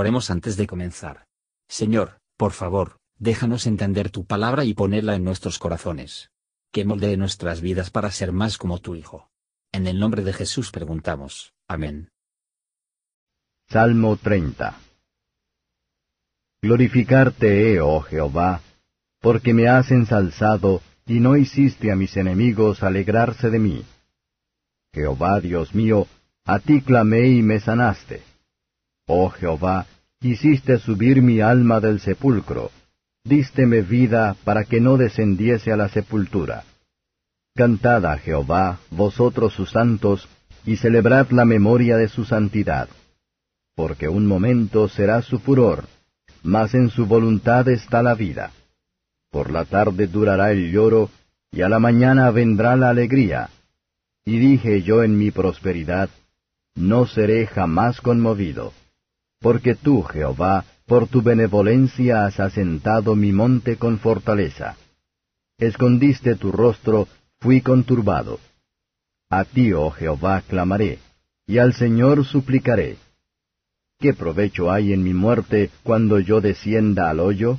Oremos 0.00 0.30
antes 0.30 0.56
de 0.56 0.68
comenzar. 0.68 1.26
Señor, 1.68 2.20
por 2.36 2.52
favor, 2.52 3.00
déjanos 3.18 3.66
entender 3.66 4.10
tu 4.10 4.24
palabra 4.26 4.62
y 4.64 4.72
ponerla 4.72 5.16
en 5.16 5.24
nuestros 5.24 5.58
corazones. 5.58 6.30
Que 6.70 6.84
moldee 6.84 7.16
nuestras 7.16 7.60
vidas 7.60 7.90
para 7.90 8.12
ser 8.12 8.30
más 8.30 8.58
como 8.58 8.78
tu 8.78 8.94
Hijo. 8.94 9.28
En 9.72 9.88
el 9.88 9.98
nombre 9.98 10.22
de 10.22 10.32
Jesús 10.32 10.70
preguntamos. 10.70 11.52
Amén. 11.66 12.10
Salmo 13.66 14.16
30 14.16 14.78
Glorificarte 16.62 17.72
he, 17.72 17.80
oh 17.80 18.00
Jehová, 18.02 18.60
porque 19.20 19.52
me 19.52 19.66
has 19.66 19.90
ensalzado 19.90 20.80
y 21.06 21.18
no 21.18 21.36
hiciste 21.36 21.90
a 21.90 21.96
mis 21.96 22.16
enemigos 22.16 22.84
alegrarse 22.84 23.50
de 23.50 23.58
mí. 23.58 23.84
Jehová 24.94 25.40
Dios 25.40 25.74
mío, 25.74 26.06
a 26.44 26.60
ti 26.60 26.82
clamé 26.82 27.26
y 27.30 27.42
me 27.42 27.58
sanaste. 27.58 28.27
Oh 29.10 29.30
Jehová, 29.30 29.86
hiciste 30.20 30.78
subir 30.78 31.22
mi 31.22 31.40
alma 31.40 31.80
del 31.80 31.98
sepulcro, 31.98 32.70
dísteme 33.24 33.80
vida 33.80 34.36
para 34.44 34.64
que 34.64 34.82
no 34.82 34.98
descendiese 34.98 35.72
a 35.72 35.78
la 35.78 35.88
sepultura. 35.88 36.64
Cantad 37.56 38.04
a 38.04 38.18
Jehová, 38.18 38.80
vosotros 38.90 39.54
sus 39.54 39.70
santos, 39.70 40.28
y 40.66 40.76
celebrad 40.76 41.30
la 41.30 41.46
memoria 41.46 41.96
de 41.96 42.08
su 42.08 42.26
santidad. 42.26 42.90
Porque 43.74 44.08
un 44.10 44.26
momento 44.26 44.88
será 44.88 45.22
su 45.22 45.38
furor, 45.38 45.86
mas 46.42 46.74
en 46.74 46.90
su 46.90 47.06
voluntad 47.06 47.66
está 47.70 48.02
la 48.02 48.14
vida. 48.14 48.52
Por 49.30 49.50
la 49.50 49.64
tarde 49.64 50.06
durará 50.06 50.52
el 50.52 50.70
lloro, 50.70 51.08
y 51.50 51.62
a 51.62 51.70
la 51.70 51.78
mañana 51.78 52.30
vendrá 52.30 52.76
la 52.76 52.90
alegría. 52.90 53.48
Y 54.26 54.38
dije 54.38 54.82
yo 54.82 55.02
en 55.02 55.16
mi 55.16 55.30
prosperidad, 55.30 56.10
no 56.74 57.06
seré 57.06 57.46
jamás 57.46 58.02
conmovido. 58.02 58.74
Porque 59.40 59.74
tú, 59.74 60.02
Jehová, 60.02 60.64
por 60.86 61.06
tu 61.06 61.22
benevolencia 61.22 62.24
has 62.24 62.40
asentado 62.40 63.14
mi 63.14 63.32
monte 63.32 63.76
con 63.76 63.98
fortaleza. 63.98 64.76
Escondiste 65.58 66.34
tu 66.36 66.50
rostro, 66.50 67.08
fui 67.40 67.60
conturbado. 67.60 68.40
A 69.30 69.44
ti, 69.44 69.72
oh 69.72 69.90
Jehová, 69.90 70.42
clamaré, 70.42 70.98
y 71.46 71.58
al 71.58 71.74
Señor 71.74 72.24
suplicaré. 72.24 72.96
¿Qué 73.98 74.14
provecho 74.14 74.70
hay 74.70 74.92
en 74.92 75.02
mi 75.02 75.12
muerte 75.12 75.70
cuando 75.82 76.20
yo 76.20 76.40
descienda 76.40 77.10
al 77.10 77.20
hoyo? 77.20 77.58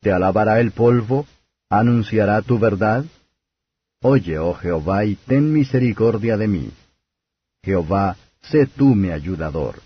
¿Te 0.00 0.10
alabará 0.10 0.60
el 0.60 0.72
polvo? 0.72 1.26
¿Anunciará 1.70 2.42
tu 2.42 2.58
verdad? 2.58 3.04
Oye, 4.02 4.38
oh 4.38 4.54
Jehová, 4.54 5.04
y 5.04 5.14
ten 5.14 5.52
misericordia 5.52 6.36
de 6.36 6.48
mí. 6.48 6.70
Jehová, 7.62 8.16
sé 8.40 8.66
tú 8.66 8.94
mi 8.94 9.10
ayudador. 9.10 9.76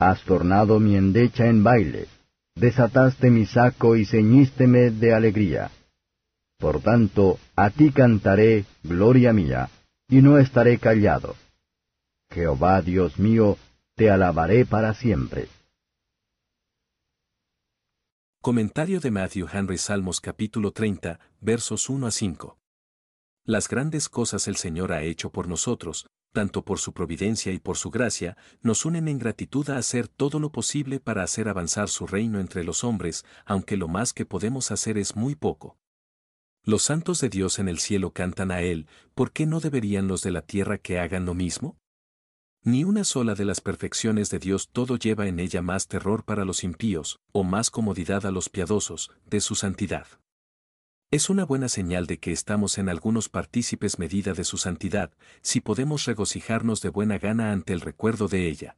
Has 0.00 0.22
tornado 0.22 0.78
mi 0.78 0.94
endecha 0.94 1.46
en 1.46 1.64
baile, 1.64 2.06
desataste 2.54 3.30
mi 3.30 3.46
saco 3.46 3.96
y 3.96 4.06
ceñísteme 4.06 4.90
de 4.90 5.12
alegría. 5.12 5.72
Por 6.56 6.80
tanto, 6.80 7.38
a 7.56 7.70
ti 7.70 7.90
cantaré, 7.90 8.64
gloria 8.84 9.32
mía, 9.32 9.70
y 10.08 10.22
no 10.22 10.38
estaré 10.38 10.78
callado. 10.78 11.34
Jehová 12.30 12.80
Dios 12.82 13.18
mío, 13.18 13.56
te 13.96 14.08
alabaré 14.08 14.64
para 14.64 14.94
siempre. 14.94 15.48
Comentario 18.40 19.00
de 19.00 19.10
Matthew 19.10 19.48
Henry 19.52 19.78
Salmos 19.78 20.20
capítulo 20.20 20.70
30, 20.70 21.18
versos 21.40 21.88
1 21.88 22.06
a 22.06 22.10
5. 22.12 22.56
Las 23.44 23.68
grandes 23.68 24.08
cosas 24.08 24.46
el 24.46 24.54
Señor 24.54 24.92
ha 24.92 25.02
hecho 25.02 25.30
por 25.30 25.48
nosotros, 25.48 26.06
tanto 26.38 26.64
por 26.64 26.78
su 26.78 26.92
providencia 26.92 27.50
y 27.50 27.58
por 27.58 27.76
su 27.76 27.90
gracia, 27.90 28.36
nos 28.62 28.84
unen 28.84 29.08
en 29.08 29.18
gratitud 29.18 29.68
a 29.70 29.76
hacer 29.76 30.06
todo 30.06 30.38
lo 30.38 30.52
posible 30.52 31.00
para 31.00 31.24
hacer 31.24 31.48
avanzar 31.48 31.88
su 31.88 32.06
reino 32.06 32.38
entre 32.38 32.62
los 32.62 32.84
hombres, 32.84 33.24
aunque 33.44 33.76
lo 33.76 33.88
más 33.88 34.12
que 34.12 34.24
podemos 34.24 34.70
hacer 34.70 34.98
es 34.98 35.16
muy 35.16 35.34
poco. 35.34 35.76
Los 36.62 36.84
santos 36.84 37.20
de 37.20 37.28
Dios 37.28 37.58
en 37.58 37.68
el 37.68 37.80
cielo 37.80 38.12
cantan 38.12 38.52
a 38.52 38.62
Él, 38.62 38.86
¿por 39.16 39.32
qué 39.32 39.46
no 39.46 39.58
deberían 39.58 40.06
los 40.06 40.22
de 40.22 40.30
la 40.30 40.42
tierra 40.42 40.78
que 40.78 41.00
hagan 41.00 41.26
lo 41.26 41.34
mismo? 41.34 41.76
Ni 42.62 42.84
una 42.84 43.02
sola 43.02 43.34
de 43.34 43.44
las 43.44 43.60
perfecciones 43.60 44.30
de 44.30 44.38
Dios 44.38 44.68
todo 44.70 44.96
lleva 44.96 45.26
en 45.26 45.40
ella 45.40 45.60
más 45.60 45.88
terror 45.88 46.22
para 46.24 46.44
los 46.44 46.62
impíos, 46.62 47.18
o 47.32 47.42
más 47.42 47.68
comodidad 47.68 48.26
a 48.26 48.30
los 48.30 48.48
piadosos, 48.48 49.10
de 49.26 49.40
su 49.40 49.56
santidad. 49.56 50.06
Es 51.10 51.30
una 51.30 51.46
buena 51.46 51.70
señal 51.70 52.06
de 52.06 52.18
que 52.18 52.32
estamos 52.32 52.76
en 52.76 52.90
algunos 52.90 53.30
partícipes 53.30 53.98
medida 53.98 54.34
de 54.34 54.44
su 54.44 54.58
santidad, 54.58 55.10
si 55.40 55.62
podemos 55.62 56.04
regocijarnos 56.04 56.82
de 56.82 56.90
buena 56.90 57.18
gana 57.18 57.50
ante 57.50 57.72
el 57.72 57.80
recuerdo 57.80 58.28
de 58.28 58.46
ella. 58.46 58.76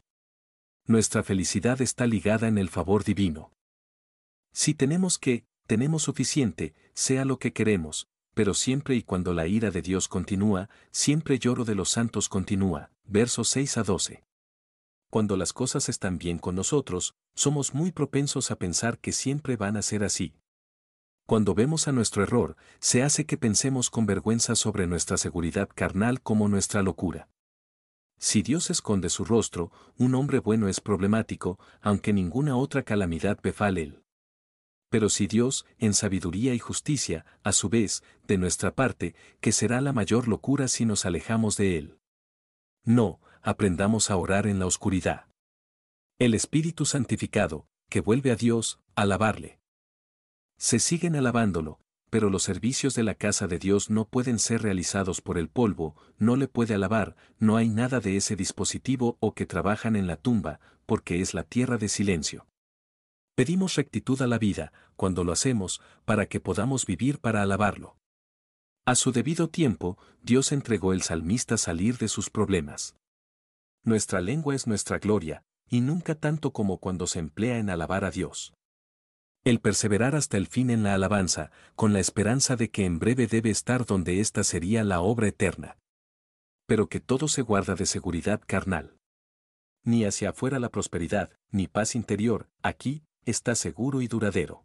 Nuestra 0.87 1.25
felicidad 1.25 1.83
está 1.83 2.07
ligada 2.07 2.47
en 2.47 2.57
el 2.57 2.69
favor 2.69 3.03
divino. 3.03 3.51
Si 4.53 4.75
tenemos 4.75 5.19
que, 5.19 5.45
tenemos 5.67 6.05
suficiente, 6.05 6.73
sea 6.95 7.25
lo 7.25 7.41
que 7.41 7.53
queremos, 7.53 8.07
pero 8.33 8.55
siempre 8.55 8.95
y 8.95 9.03
cuando 9.03 9.35
la 9.35 9.49
ira 9.49 9.73
de 9.73 9.83
Dios 9.83 10.07
continúa, 10.07 10.69
siempre 10.93 11.41
lloro 11.41 11.65
de 11.65 11.75
los 11.75 11.91
santos 11.91 12.29
continúa. 12.29 12.93
Versos 13.07 13.49
6 13.49 13.77
a 13.79 13.83
12. 13.83 14.23
Cuando 15.11 15.37
las 15.37 15.53
cosas 15.53 15.89
están 15.89 16.17
bien 16.17 16.39
con 16.39 16.55
nosotros, 16.55 17.17
somos 17.35 17.75
muy 17.75 17.91
propensos 17.91 18.53
a 18.53 18.57
pensar 18.57 18.99
que 18.99 19.11
siempre 19.11 19.57
van 19.57 19.77
a 19.77 19.83
ser 19.83 20.05
así. 20.05 20.33
Cuando 21.31 21.55
vemos 21.55 21.87
a 21.87 21.93
nuestro 21.93 22.25
error, 22.25 22.57
se 22.81 23.05
hace 23.05 23.25
que 23.25 23.37
pensemos 23.37 23.89
con 23.89 24.05
vergüenza 24.05 24.57
sobre 24.57 24.89
nuestra 24.89 25.17
seguridad 25.17 25.69
carnal 25.73 26.21
como 26.21 26.49
nuestra 26.49 26.83
locura. 26.83 27.29
Si 28.19 28.43
Dios 28.43 28.69
esconde 28.69 29.11
su 29.11 29.25
rostro, 29.25 29.71
un 29.97 30.17
hombre 30.17 30.41
bueno 30.41 30.67
es 30.67 30.81
problemático, 30.81 31.57
aunque 31.83 32.13
ninguna 32.13 32.57
otra 32.57 32.83
calamidad 32.83 33.39
befale 33.41 33.83
él. 33.83 34.03
Pero 34.89 35.09
si 35.09 35.29
Dios, 35.29 35.67
en 35.79 35.95
sabiduría 35.95 36.53
y 36.53 36.59
justicia, 36.59 37.25
a 37.45 37.53
su 37.53 37.69
vez, 37.69 38.03
de 38.27 38.37
nuestra 38.37 38.75
parte, 38.75 39.15
que 39.41 39.53
será 39.53 39.81
la 39.81 39.93
mayor 39.93 40.27
locura 40.27 40.67
si 40.67 40.85
nos 40.85 41.07
alejamos 41.07 41.57
de 41.57 41.79
Él. 41.79 41.99
No, 42.83 43.21
aprendamos 43.41 44.11
a 44.11 44.17
orar 44.17 44.49
en 44.49 44.59
la 44.59 44.67
oscuridad. 44.67 45.27
El 46.19 46.35
Espíritu 46.35 46.87
Santificado, 46.87 47.69
que 47.89 48.01
vuelve 48.01 48.33
a 48.33 48.35
Dios, 48.35 48.81
alabarle. 48.97 49.59
Se 50.60 50.78
siguen 50.78 51.16
alabándolo, 51.16 51.81
pero 52.10 52.28
los 52.28 52.43
servicios 52.43 52.94
de 52.94 53.03
la 53.03 53.15
casa 53.15 53.47
de 53.47 53.59
Dios 53.59 53.88
no 53.88 54.04
pueden 54.04 54.38
ser 54.38 54.60
realizados 54.60 55.22
por 55.22 55.38
el 55.38 55.48
polvo, 55.48 55.97
no 56.19 56.37
le 56.37 56.48
puede 56.48 56.75
alabar, 56.75 57.16
no 57.38 57.56
hay 57.56 57.71
nada 57.71 58.00
de 58.00 58.19
ese 58.19 58.37
dispositivo 58.37 59.16
o 59.21 59.34
que 59.34 59.47
trabajan 59.47 59.97
en 59.97 60.06
la 60.06 60.16
tumba, 60.16 60.60
porque 60.84 61.22
es 61.22 61.32
la 61.32 61.44
tierra 61.44 61.78
de 61.78 61.88
silencio. 61.88 62.47
Pedimos 63.34 63.76
rectitud 63.76 64.21
a 64.21 64.26
la 64.26 64.37
vida, 64.37 64.71
cuando 64.97 65.25
lo 65.25 65.32
hacemos, 65.32 65.81
para 66.04 66.26
que 66.26 66.41
podamos 66.41 66.84
vivir 66.84 67.21
para 67.21 67.41
alabarlo. 67.41 67.97
A 68.84 68.97
su 68.97 69.12
debido 69.12 69.48
tiempo, 69.48 69.97
Dios 70.21 70.53
entregó 70.53 70.92
el 70.92 71.00
salmista 71.00 71.56
salir 71.56 71.97
de 71.97 72.09
sus 72.09 72.28
problemas. 72.28 72.97
Nuestra 73.82 74.21
lengua 74.21 74.54
es 74.54 74.66
nuestra 74.66 74.98
gloria, 74.98 75.42
y 75.71 75.81
nunca 75.81 76.16
tanto 76.16 76.53
como 76.53 76.81
cuando 76.81 77.06
se 77.06 77.19
emplea 77.19 77.56
en 77.56 77.71
alabar 77.71 78.04
a 78.04 78.10
Dios. 78.10 78.53
El 79.43 79.61
perseverar 79.61 80.17
hasta 80.17 80.37
el 80.37 80.47
fin 80.47 80.69
en 80.69 80.83
la 80.83 80.93
alabanza, 80.93 81.51
con 81.75 81.95
la 81.95 82.01
esperanza 82.01 82.56
de 82.56 82.71
que 82.71 82.84
en 82.84 82.99
breve 82.99 83.27
debe 83.27 83.49
estar 83.49 83.87
donde 83.87 84.21
ésta 84.21 84.45
sería 84.45 84.84
la 84.84 85.01
obra 85.01 85.28
eterna. 85.28 85.78
Pero 86.67 86.89
que 86.89 87.01
todo 87.01 87.27
se 87.27 87.41
guarda 87.41 87.75
de 87.75 87.87
seguridad 87.87 88.43
carnal. 88.47 88.97
Ni 89.83 90.05
hacia 90.05 90.31
afuera 90.31 90.59
la 90.59 90.69
prosperidad, 90.69 91.31
ni 91.51 91.69
paz 91.69 91.95
interior, 91.95 92.51
aquí, 92.62 93.03
está 93.25 93.55
seguro 93.55 94.03
y 94.03 94.09
duradero. 94.09 94.65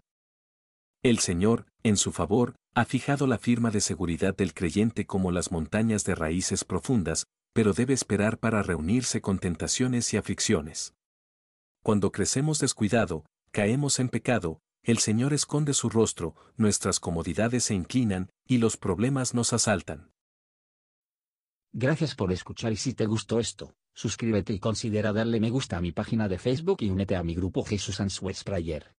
El 1.03 1.19
Señor, 1.19 1.67
en 1.83 1.95
su 1.95 2.11
favor, 2.11 2.55
ha 2.73 2.83
fijado 2.83 3.27
la 3.27 3.37
firma 3.37 3.71
de 3.71 3.79
seguridad 3.79 4.35
del 4.35 4.53
creyente 4.53 5.05
como 5.05 5.31
las 5.31 5.51
montañas 5.51 6.03
de 6.03 6.15
raíces 6.15 6.65
profundas, 6.65 7.27
pero 7.53 7.71
debe 7.71 7.93
esperar 7.93 8.39
para 8.39 8.61
reunirse 8.61 9.21
con 9.21 9.39
tentaciones 9.39 10.13
y 10.13 10.17
aflicciones. 10.17 10.93
Cuando 11.81 12.11
crecemos 12.11 12.59
descuidado, 12.59 13.23
caemos 13.51 13.99
en 13.99 14.09
pecado, 14.09 14.59
el 14.85 14.99
Señor 14.99 15.33
esconde 15.33 15.73
su 15.73 15.89
rostro, 15.89 16.35
nuestras 16.57 16.99
comodidades 16.99 17.65
se 17.65 17.73
inclinan, 17.73 18.29
y 18.47 18.59
los 18.59 18.77
problemas 18.77 19.33
nos 19.33 19.51
asaltan. 19.51 20.11
Gracias 21.73 22.15
por 22.15 22.31
escuchar 22.31 22.71
y 22.71 22.77
si 22.77 22.93
te 22.93 23.05
gustó 23.05 23.39
esto, 23.39 23.75
suscríbete 23.93 24.53
y 24.53 24.59
considera 24.59 25.11
darle 25.11 25.39
me 25.39 25.49
gusta 25.49 25.77
a 25.77 25.81
mi 25.81 25.91
página 25.91 26.29
de 26.29 26.37
Facebook 26.37 26.77
y 26.81 26.89
únete 26.89 27.15
a 27.15 27.23
mi 27.23 27.35
grupo 27.35 27.63
Jesús 27.63 27.99
Answers 27.99 28.43
Prayer. 28.43 28.95